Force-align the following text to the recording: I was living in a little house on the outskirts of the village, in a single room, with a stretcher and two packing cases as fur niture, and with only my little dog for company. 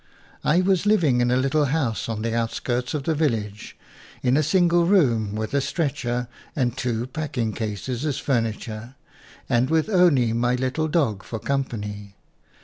I 0.43 0.61
was 0.61 0.87
living 0.87 1.21
in 1.21 1.29
a 1.29 1.37
little 1.37 1.65
house 1.65 2.09
on 2.09 2.23
the 2.23 2.33
outskirts 2.35 2.95
of 2.95 3.03
the 3.03 3.13
village, 3.13 3.77
in 4.23 4.35
a 4.35 4.41
single 4.41 4.87
room, 4.87 5.35
with 5.35 5.53
a 5.53 5.61
stretcher 5.61 6.27
and 6.55 6.75
two 6.75 7.05
packing 7.05 7.53
cases 7.53 8.03
as 8.03 8.17
fur 8.17 8.41
niture, 8.41 8.95
and 9.47 9.69
with 9.69 9.89
only 9.89 10.33
my 10.33 10.55
little 10.55 10.87
dog 10.87 11.21
for 11.21 11.37
company. 11.37 12.15